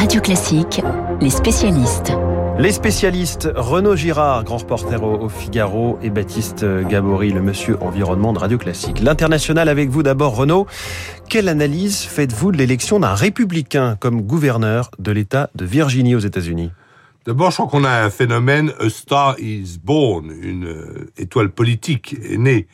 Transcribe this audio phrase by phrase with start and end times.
[0.00, 0.80] Radio Classique,
[1.20, 2.10] les spécialistes.
[2.58, 8.38] Les spécialistes, Renaud Girard, grand reporter au, Figaro, et Baptiste Gabory, le monsieur environnement de
[8.38, 9.00] Radio Classique.
[9.00, 10.66] L'international avec vous d'abord, Renaud.
[11.28, 16.70] Quelle analyse faites-vous de l'élection d'un républicain comme gouverneur de l'État de Virginie aux États-Unis?
[17.26, 22.16] D'abord, je crois qu'on a un phénomène, a star is born, une euh, étoile politique
[22.24, 22.68] est née.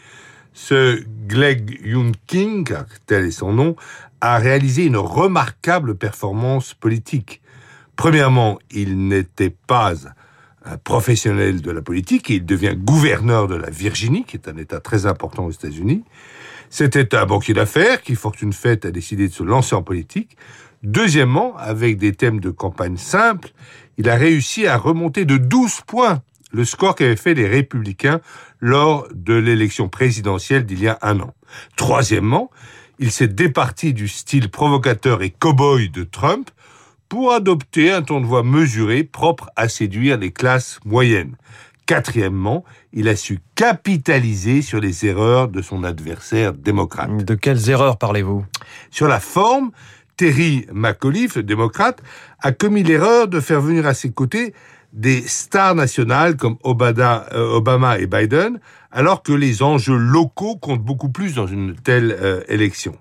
[0.59, 2.65] Ce Glegg Youngkin,
[3.05, 3.77] tel est son nom,
[4.23, 7.43] a réalisé une remarquable performance politique.
[7.95, 9.93] Premièrement, il n'était pas
[10.65, 14.81] un professionnel de la politique il devient gouverneur de la Virginie, qui est un État
[14.81, 16.05] très important aux États-Unis.
[16.71, 20.39] C'était un banquier d'affaires qui, fortune faite, a décidé de se lancer en politique.
[20.83, 23.51] Deuxièmement, avec des thèmes de campagne simples,
[23.99, 26.23] il a réussi à remonter de 12 points
[26.57, 28.21] le score qu'avaient fait les républicains
[28.61, 31.35] lors de l'élection présidentielle d'il y a un an.
[31.77, 32.51] Troisièmement,
[32.99, 36.51] il s'est départi du style provocateur et cow-boy de Trump
[37.11, 41.37] pour adopter un ton de voix mesuré propre à séduire les classes moyennes.
[41.85, 47.23] Quatrièmement, il a su capitaliser sur les erreurs de son adversaire démocrate.
[47.23, 48.47] De quelles erreurs parlez-vous?
[48.91, 49.73] Sur la forme,
[50.17, 52.03] Terry McAuliffe, le démocrate,
[52.41, 54.55] a commis l'erreur de faire venir à ses côtés
[54.93, 61.11] des stars nationales comme euh, Obama et Biden, alors que les enjeux locaux comptent beaucoup
[61.11, 62.99] plus dans une telle euh, élection.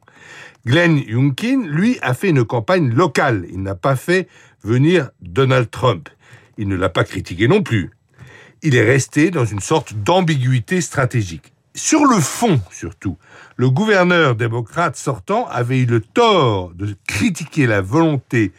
[0.65, 3.45] Glenn Youngkin, lui, a fait une campagne locale.
[3.51, 4.27] Il n'a pas fait
[4.63, 6.09] venir Donald Trump.
[6.57, 7.91] Il ne l'a pas critiqué non plus.
[8.63, 11.53] Il est resté dans une sorte d'ambiguïté stratégique.
[11.75, 13.17] Sur le fond, surtout,
[13.57, 18.53] le gouverneur démocrate sortant avait eu le tort de critiquer la volonté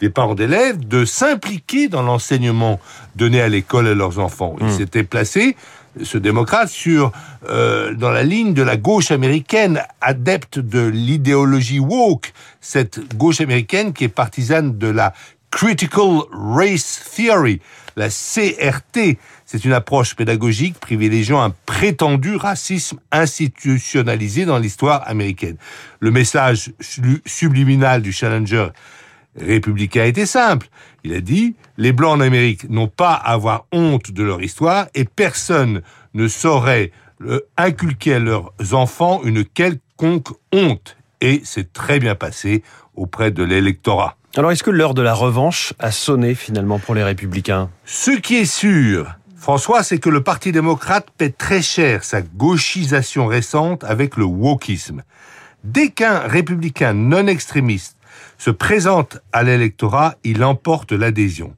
[0.00, 2.80] des parents d'élèves de s'impliquer dans l'enseignement
[3.16, 4.56] donné à l'école à leurs enfants.
[4.60, 4.76] Il hmm.
[4.76, 5.56] s'était placé,
[6.02, 7.12] ce démocrate, sur
[7.48, 13.92] euh, dans la ligne de la gauche américaine, adepte de l'idéologie woke, cette gauche américaine
[13.92, 15.12] qui est partisane de la
[15.50, 17.60] Critical Race Theory,
[17.96, 19.18] la CRT.
[19.46, 25.56] C'est une approche pédagogique privilégiant un prétendu racisme institutionnalisé dans l'histoire américaine.
[26.00, 26.72] Le message
[27.24, 28.68] subliminal du Challenger
[29.36, 30.68] républicain était simple.
[31.04, 34.86] Il a dit, les Blancs en Amérique n'ont pas à avoir honte de leur histoire
[34.94, 35.82] et personne
[36.14, 36.92] ne saurait
[37.56, 40.96] inculquer à leurs enfants une quelconque honte.
[41.20, 42.62] Et c'est très bien passé
[42.94, 44.16] auprès de l'électorat.
[44.36, 47.70] Alors est-ce que l'heure de la revanche a sonné finalement pour les républicains?
[47.84, 53.26] Ce qui est sûr, François, c'est que le Parti démocrate paie très cher sa gauchisation
[53.26, 55.02] récente avec le wokisme.
[55.64, 57.97] Dès qu'un républicain non extrémiste
[58.38, 61.54] se présente à l'électorat, il emporte l'adhésion.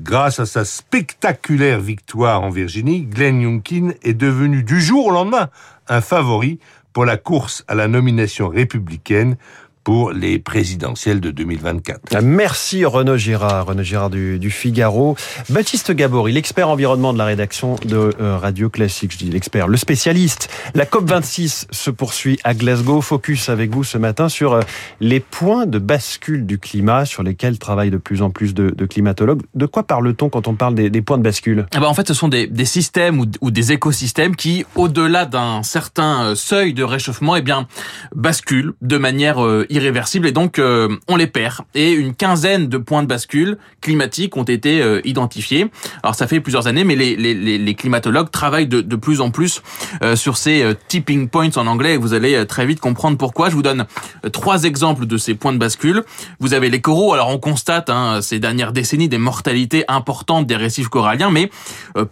[0.00, 5.50] Grâce à sa spectaculaire victoire en Virginie, Glenn Youngkin est devenu du jour au lendemain
[5.88, 6.58] un favori
[6.92, 9.36] pour la course à la nomination républicaine
[9.84, 12.00] pour les présidentielles de 2024.
[12.14, 15.16] Ah, merci Renaud Girard, Renaud Girard du, Figaro.
[15.50, 19.76] Baptiste Gabory, l'expert environnement de la rédaction de euh, Radio Classique, je dis l'expert, le
[19.76, 20.48] spécialiste.
[20.74, 23.00] La COP26 se poursuit à Glasgow.
[23.00, 24.60] Focus avec vous ce matin sur euh,
[25.00, 29.42] les points de bascule du climat sur lesquels travaillent de plus en plus de, climatologues.
[29.54, 31.66] De quoi parle-t-on quand on parle des, points de bascule?
[31.74, 36.24] Eh ben En fait, ce sont des, systèmes ou, des écosystèmes qui, au-delà d'un certain
[36.24, 37.66] euh, seuil de réchauffement, eh bien,
[38.14, 39.40] basculent de manière
[39.72, 41.62] irréversibles et donc euh, on les perd.
[41.74, 45.70] Et une quinzaine de points de bascule climatiques ont été euh, identifiés.
[46.02, 49.30] Alors ça fait plusieurs années, mais les, les, les climatologues travaillent de, de, plus en
[49.30, 49.62] plus
[50.02, 53.50] euh, sur ces tipping points en anglais et vous allez très vite comprendre pourquoi.
[53.50, 53.86] Je vous donne
[54.32, 56.04] trois exemples de ces points de bascule.
[56.38, 57.14] Vous avez les coraux.
[57.14, 61.50] Alors on constate hein, ces dernières décennies des mortalités importantes des récifs coralliens, mais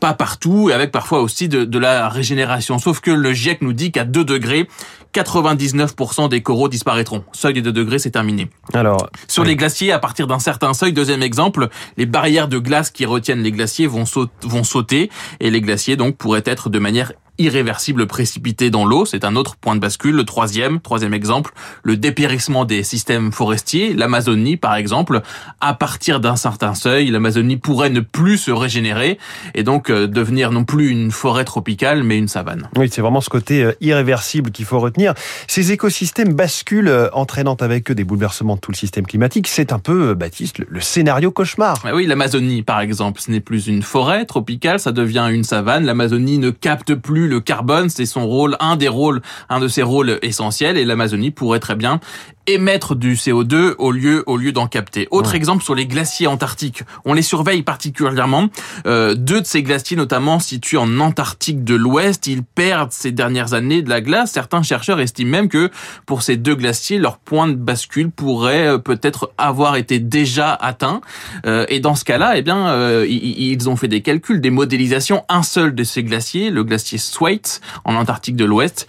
[0.01, 2.79] pas partout et avec parfois aussi de, de la régénération.
[2.79, 4.69] Sauf que le GIEC nous dit qu'à 2 degrés,
[5.15, 7.25] 99% des coraux disparaîtront.
[7.33, 8.49] Seuil des 2 degrés, c'est terminé.
[8.73, 12.91] Alors, sur les glaciers, à partir d'un certain seuil, deuxième exemple, les barrières de glace
[12.91, 14.05] qui retiennent les glaciers vont,
[14.43, 15.11] vont sauter
[15.41, 19.57] et les glaciers donc pourraient être de manière irréversible précipité dans l'eau, c'est un autre
[19.57, 20.15] point de bascule.
[20.15, 21.53] Le troisième, troisième exemple,
[21.83, 25.23] le dépérissement des systèmes forestiers, l'Amazonie par exemple,
[25.61, 29.19] à partir d'un certain seuil, l'Amazonie pourrait ne plus se régénérer
[29.55, 32.69] et donc euh, devenir non plus une forêt tropicale mais une savane.
[32.77, 35.15] Oui, c'est vraiment ce côté euh, irréversible qu'il faut retenir.
[35.49, 39.49] Ces écosystèmes basculent, euh, entraînant avec eux des bouleversements de tout le système climatique.
[39.49, 41.79] C'est un peu, Baptiste, le, scénario cauchemar.
[41.85, 45.87] Ah oui, l'Amazonie par exemple, ce n'est plus une forêt tropicale, ça devient une savane.
[45.87, 49.83] L'Amazonie ne capte plus le carbone, c'est son rôle, un des rôles, un de ses
[49.83, 52.01] rôles essentiels, et l'Amazonie pourrait très bien
[52.47, 55.09] émettre du CO2 au lieu au lieu d'en capter.
[55.11, 58.49] Autre exemple sur les glaciers antarctiques, on les surveille particulièrement.
[58.87, 63.55] Euh, deux de ces glaciers, notamment situés en Antarctique de l'Ouest, ils perdent ces dernières
[63.55, 64.33] années de la glace.
[64.33, 65.71] Certains chercheurs estiment même que
[66.07, 71.01] pour ces deux glaciers, leur point de bascule pourrait euh, peut-être avoir été déjà atteint.
[71.47, 75.25] Euh, et dans ce cas-là, eh bien, euh, ils ont fait des calculs, des modélisations.
[75.29, 78.89] Un seul de ces glaciers, le glacier Thwaites en Antarctique de l'Ouest,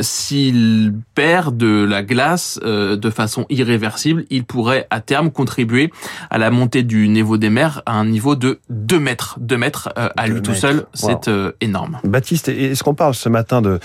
[0.00, 2.60] s'il perd de la glace
[2.96, 5.92] de façon irréversible, il pourrait à terme contribuer
[6.30, 9.36] à la montée du niveau des mers à un niveau de 2 mètres.
[9.40, 11.30] 2 mètres à lui tout seul, c'est
[11.60, 11.98] énorme.
[12.04, 13.80] Baptiste, est-ce qu'on parle ce matin de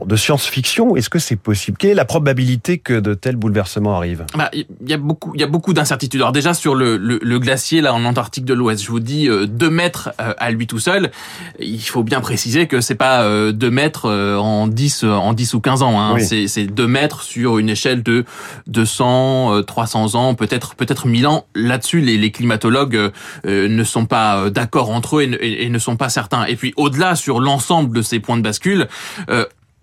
[0.00, 1.76] de science-fiction, est-ce que c'est possible?
[1.76, 4.24] Quelle est la probabilité que de tels bouleversements arrivent?
[4.36, 6.20] Bah, Il y a beaucoup, il y a beaucoup d'incertitudes.
[6.20, 9.46] Alors déjà sur le, le, glacier là en Antarctique de l'Ouest, je vous dis euh,
[9.46, 11.10] 2 mètres euh, à lui tout seul.
[11.58, 15.54] Il faut bien préciser que c'est pas euh, 2 mètres euh, en 10 en 10
[15.54, 16.00] ou 15 ans.
[16.00, 16.18] Hein.
[16.20, 18.24] C'est, c'est 2 mètres sur une échelle de
[18.68, 21.46] 200, 300 ans, peut-être peut-être 1000 ans.
[21.54, 23.12] Là-dessus, les, les climatologues
[23.44, 26.46] ne sont pas d'accord entre eux et, et, ne sont pas certains.
[26.46, 28.88] Et puis au-delà sur l'ensemble de ces points de bascule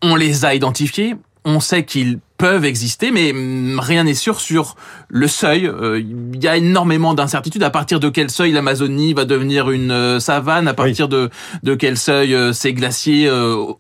[0.02, 1.16] on les a identifiés,
[1.46, 4.76] on sait qu'ils peuvent exister, mais mm, rien n'est sûr sur
[5.10, 5.68] le seuil.
[5.68, 7.62] Euh, il y a énormément d'incertitudes.
[7.64, 10.68] À partir de quel seuil l'Amazonie va devenir une euh, savane?
[10.68, 11.30] À partir de,
[11.64, 13.30] de quel seuil euh, ces glaciers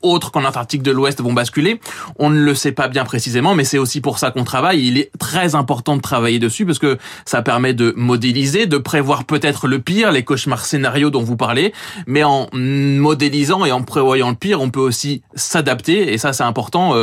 [0.01, 1.79] autres qu'en Antarctique de l'Ouest vont basculer?
[2.17, 4.85] On ne le sait pas bien précisément, mais c'est aussi pour ça qu'on travaille.
[4.85, 9.23] Il est très important de travailler dessus parce que ça permet de modéliser, de prévoir
[9.23, 11.73] peut-être le pire, les cauchemars scénarios dont vous parlez,
[12.07, 16.11] mais en modélisant et en prévoyant le pire, on peut aussi s'adapter.
[16.11, 16.93] Et ça, c'est important,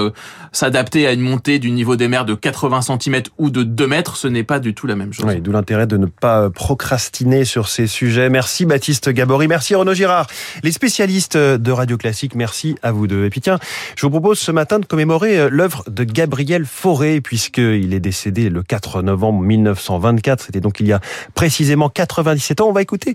[0.53, 4.17] s'adapter à une montée du niveau des mers de 80 cm ou de 2 mètres,
[4.17, 5.27] ce n'est pas du tout la même chose.
[5.41, 8.29] D'où l'intérêt de ne pas procrastiner sur ces sujets.
[8.29, 10.27] Merci Baptiste Gabory, merci Renaud Girard.
[10.63, 13.25] Les spécialistes de Radio Classique, merci à vous deux.
[13.25, 13.59] Et puis tiens,
[13.97, 18.51] je vous propose ce matin de commémorer euh, l'œuvre de Gabriel Fauré, puisqu'il est décédé
[18.51, 20.45] le 4 novembre 1924.
[20.45, 21.01] C'était donc il y a
[21.35, 22.69] précisément 97 ans.
[22.69, 23.15] On va écouter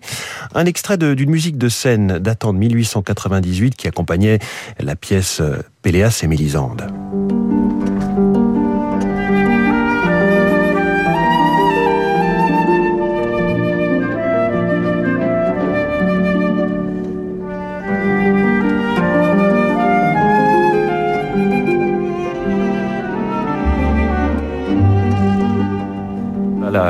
[0.56, 4.40] un extrait d'une musique de scène datant de 1898 qui accompagnait
[4.80, 6.88] la pièce euh, Péléas et Mélisande.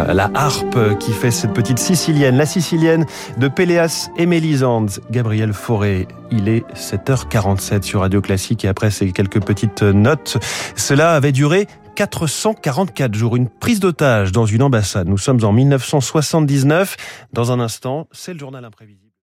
[0.08, 3.06] La, harpe qui fait cette petite sicilienne, la sicilienne
[3.38, 6.08] de Péléas et Mélisande, Gabriel Fauré.
[6.32, 10.38] Il est 7h47 sur Radio Classique et après ces quelques petites notes,
[10.76, 15.08] cela avait duré 444 jours, une prise d'otage dans une ambassade.
[15.08, 17.28] Nous sommes en 1979.
[17.34, 19.11] Dans un instant, c'est le journal imprévisible.